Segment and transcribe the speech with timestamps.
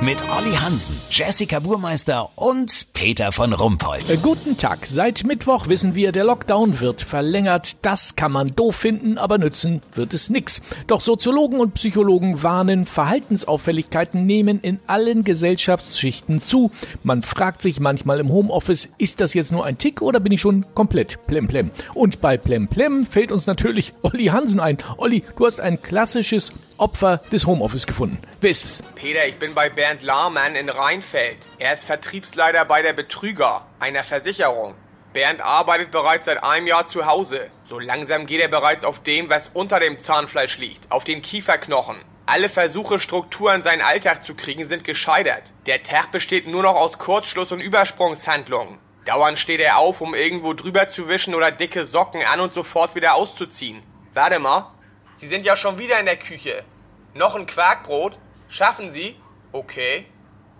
[0.00, 4.10] Mit Olli Hansen, Jessica Burmeister und Peter von Rumpold.
[4.10, 4.84] Äh, Guten Tag.
[4.84, 7.76] Seit Mittwoch wissen wir, der Lockdown wird verlängert.
[7.82, 10.60] Das kann man doof finden, aber nützen wird es nix.
[10.88, 16.70] Doch Soziologen und Psychologen warnen, Verhaltensauffälligkeiten nehmen in allen Gesellschaftsschichten zu.
[17.02, 20.40] Man fragt sich manchmal im Homeoffice, ist das jetzt nur ein Tick oder bin ich
[20.40, 21.70] schon komplett plemplem?
[21.94, 24.76] Und bei plemplem fällt uns natürlich Olli Hansen ein.
[24.98, 28.18] Olli, du hast ein klassisches Opfer des Homeoffice gefunden.
[28.40, 28.82] Wer ist es?
[28.96, 31.36] Peter, ich bin bei Bernd Lahmann in Rheinfeld.
[31.58, 34.74] Er ist Vertriebsleiter bei der Betrüger, einer Versicherung.
[35.12, 37.50] Bernd arbeitet bereits seit einem Jahr zu Hause.
[37.64, 42.02] So langsam geht er bereits auf dem, was unter dem Zahnfleisch liegt, auf den Kieferknochen.
[42.24, 45.52] Alle Versuche, Struktur in seinen Alltag zu kriegen, sind gescheitert.
[45.66, 48.78] Der Tag besteht nur noch aus Kurzschluss- und Übersprungshandlungen.
[49.04, 52.94] Dauernd steht er auf, um irgendwo drüber zu wischen oder dicke Socken an und sofort
[52.94, 53.82] wieder auszuziehen.
[54.14, 54.72] Warte mal.
[55.18, 56.64] Sie sind ja schon wieder in der Küche.
[57.12, 58.16] Noch ein Quarkbrot?
[58.48, 59.16] Schaffen Sie?
[59.54, 60.06] Okay.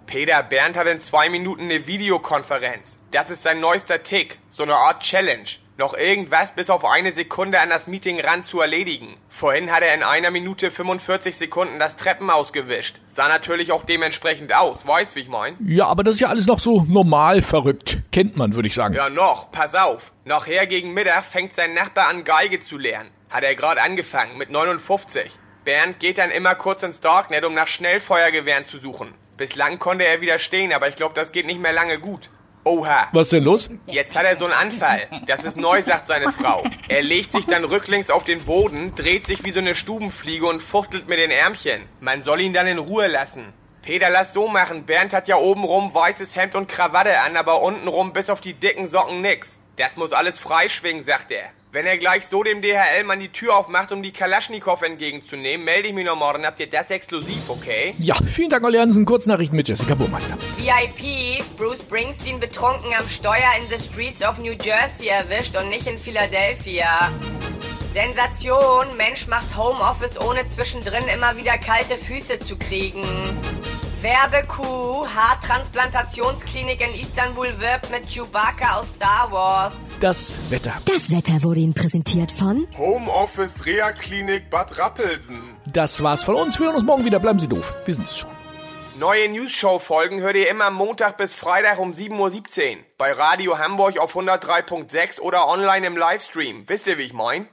[0.06, 3.00] Peter Bernd hat in zwei Minuten eine Videokonferenz.
[3.11, 4.39] Das ist sein neuester Tick.
[4.50, 5.48] So eine Art Challenge.
[5.78, 9.17] Noch irgendwas bis auf eine Sekunde an das Meeting ran zu erledigen.
[9.28, 13.00] Vorhin hat er in einer Minute 45 Sekunden das Treppenhaus gewischt.
[13.09, 14.87] Sah natürlich auch dementsprechend aus.
[14.87, 15.56] Weißt, wie ich mein?
[15.67, 17.98] Ja, aber das ist ja alles noch so normal verrückt.
[18.12, 18.95] Kennt man, würde ich sagen.
[18.95, 19.50] Ja, noch.
[19.50, 20.12] Pass auf.
[20.25, 23.11] Nachher gegen Mittag fängt sein Nachbar an, Geige zu lernen.
[23.28, 25.33] Hat er gerade angefangen, mit 59.
[25.65, 29.15] Bernd geht dann immer kurz ins Darknet, um nach Schnellfeuergewehren zu suchen.
[29.37, 32.29] Bislang konnte er widerstehen, aber ich glaube, das geht nicht mehr lange gut.
[32.65, 33.09] Oha.
[33.12, 33.69] Was denn los?
[33.87, 35.03] Jetzt hat er so einen Anfall.
[35.27, 36.65] Das ist neu, sagt seine Frau.
[36.89, 40.62] Er legt sich dann rücklings auf den Boden, dreht sich wie so eine Stubenfliege und
[40.62, 41.87] fuchtelt mit den Ärmchen.
[42.01, 43.53] Man soll ihn dann in Ruhe lassen.
[43.83, 44.87] Peter, lass so machen.
[44.87, 48.87] Bernd hat ja obenrum weißes Hemd und Krawatte an, aber untenrum bis auf die dicken
[48.87, 49.61] Socken nix.
[49.77, 51.51] Das muss alles freischwingen, sagt er.
[51.75, 55.94] Wenn er gleich so dem DHL-Mann die Tür aufmacht, um die Kalaschnikow entgegenzunehmen, melde ich
[55.94, 56.47] mich noch morgen.
[56.47, 57.97] Habt ihr das exklusiv, okay?
[57.98, 59.05] Ja, vielen Dank, Olli Hansen.
[59.05, 60.36] Kurznachrichten mit Jessica Burmeister.
[60.56, 65.88] VIP, Bruce Springsteen betrunken am Steuer in the streets of New Jersey erwischt und nicht
[65.88, 67.10] in Philadelphia.
[67.93, 73.03] Sensation, Mensch macht Homeoffice ohne zwischendrin immer wieder kalte Füße zu kriegen.
[74.04, 79.72] Werbekuh, Haartransplantationsklinik in Istanbul wirbt mit Chewbacca aus Star Wars.
[79.98, 80.75] Das Wetter.
[80.84, 85.56] Das Wetter wurde Ihnen präsentiert von Homeoffice Reha-Klinik Bad Rappelsen.
[85.64, 86.59] Das war's von uns.
[86.60, 87.19] Wir hören uns morgen wieder.
[87.19, 87.72] Bleiben Sie doof.
[87.87, 88.31] Wir sind es schon.
[88.98, 92.12] Neue News-Show-Folgen hört ihr immer Montag bis Freitag um 7.17
[92.72, 92.76] Uhr.
[92.98, 96.64] Bei Radio Hamburg auf 103.6 oder online im Livestream.
[96.69, 97.48] Wisst ihr, wie ich mein?